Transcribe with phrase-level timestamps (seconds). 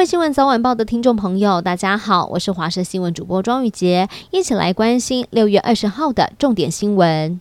[0.00, 7.38] 位新闻早晚报的听众朋友，大家好，我是华视新闻主播庄玉洁，一起来关心六月二十号的重点新闻。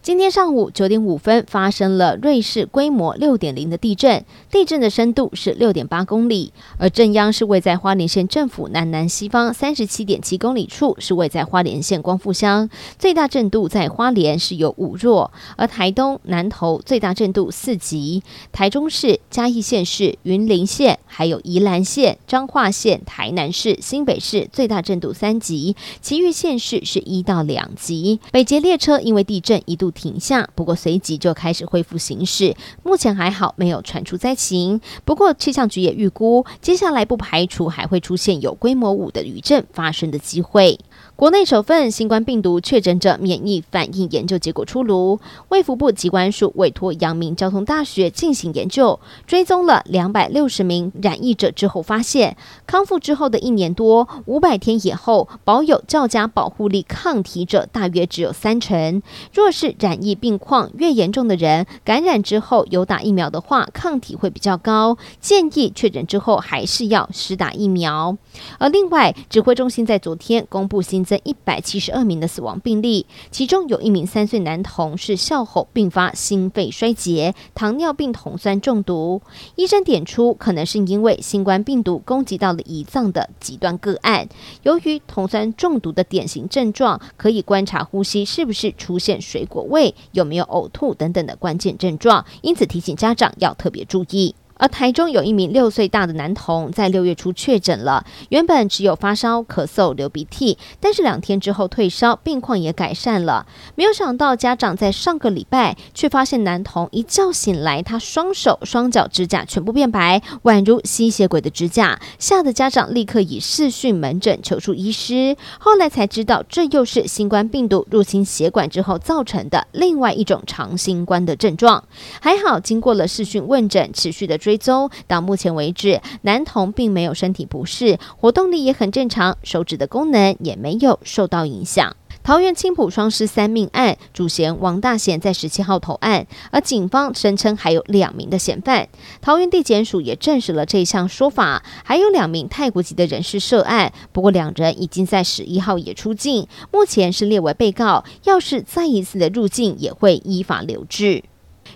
[0.00, 28.20] 今天上午九点五分，发生了瑞士规模六点零的地震，地震的深度是六点八公里，而震央是位在花莲县政府南南西方三十七点七公里处，是位在花莲县光复乡，最大震度在花莲是有五弱，而台东南投最大震度四级，台中市、嘉义县市、云林县、还有宜兰县、彰化县、台南市、新北市最大震度三级，其余县市是一到两级。
[28.32, 32.54] 北捷列车因为地震一度停下，不过随即就开始恢复行驶。
[32.82, 34.80] 目前还好，没有传出灾情。
[35.04, 40.78] 不过气象局也预估，接下来不排除还会出现有规模五的余震发生的机会。
[41.18, 45.18] 国内首份新冠病毒确诊者免疫反应研究结果出炉，
[45.48, 52.36] 卫福部疾管署委托阳明交通大学进行研究，追踪了两百六十名染疫者之后，发现
[52.68, 59.02] 康复之后的一年多五百天以后，保有较佳保护力抗体者大约只有三成。
[59.34, 68.16] 若是染疫病况越严重的人，感染之后有打疫苗的话，抗体会比较高，建议确诊之后还是要施打疫苗。
[68.58, 79.22] 而另外，指挥中心在昨天公布新增一百七十二名的死亡病例，其中有一名三岁男童是笑吼并发心肺衰竭、糖尿病酮酸中毒。
[79.56, 84.28] 医生点出，可能是因为新冠病毒攻击到了胰脏的极端个案。
[84.64, 94.34] 由于酮酸中毒的典型症状，可以观察呼吸是不是出现水果味，有没有呕吐等等的关键症状，因此提醒家长要特别注意。
[94.58, 103.46] 而台中有一名六岁大的男童在六月初确诊了，原本只有发烧、咳嗽、流鼻涕，但是两天之后退烧，病况也改善了。
[103.76, 115.36] 没有想到家长在上个礼拜却发现男童一觉醒来，他双手双脚指甲全部变白，宛如吸血鬼的指甲，吓得家长立刻以视讯门诊求助医师。
[115.60, 121.84] 后来才知道，这又是新冠病毒入侵血管之后造成的另外一种长新冠的症状。
[122.20, 124.36] 还好经过了视讯问诊，持续的。
[124.48, 131.94] 追踪到目前为止，男童并没有身体不适，活动力也很正常，手指的功能也没有受到影响。
[132.22, 138.88] 桃园青埔双尸三命案主嫌王大贤在十七号投案，而警方声称还有两名的嫌犯。
[139.20, 148.02] 桃园地检署也证实了这项说法，还有两名泰国籍的人士涉案，不过两人已经在十一号也出境，目前是列为被告。
[148.24, 151.24] 要是再一次的入境，也会依法留置。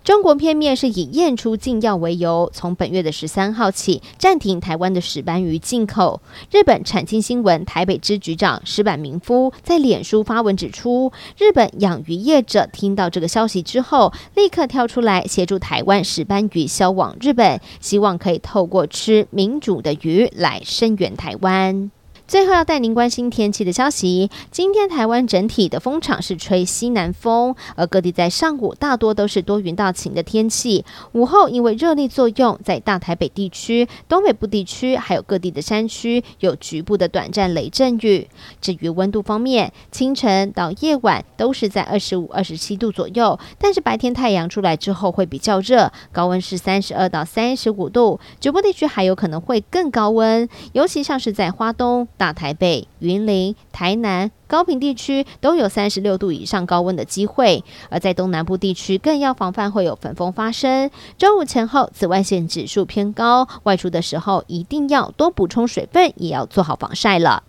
[0.04, 6.20] 中国片面是以验出禁药为由，从本月的十三号起暂停台湾的石斑鱼进口。
[6.50, 21.90] 日本产经新闻台北支局长石坂明夫在脸书发文指出，日本养鱼业者听到这个消息之后，立刻跳出来协助台湾石斑鱼销往日本，希望可以透过吃民主的鱼来声援台湾。
[22.32, 24.30] 最后要带您关心天气的消息。
[24.50, 30.82] 今天台湾整体的风场是吹西南风，而各地在上午大多都是多云到晴的天气。
[31.12, 38.26] 午后因为热力作用，在大台北地区、东北部地区还有各地的山区有局部的短暂雷阵雨。
[38.62, 48.18] 至于温度方面，清晨到夜晚都是在二十五、二十七度左右，但是白天太阳出来之后会比较热，高温是三十二到三十五度。
[48.40, 52.08] 局部地区还有可能会更高温，尤其像是在花东。
[52.22, 60.88] 大台北、云林、台南、高屏地区都有三十六度以上高温的机会，而在东南部地区更要防范会有焚风发生。
[61.18, 67.42] 中午前后紫外线指数偏高，外出的时候一定要多补充水分，也要做好防晒了。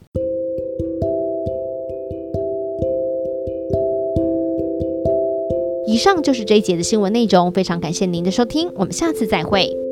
[5.85, 9.82] 以上就是这一节的新闻内容，非常感谢您的收听，我们下次再会。